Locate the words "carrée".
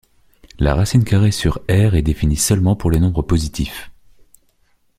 1.03-1.29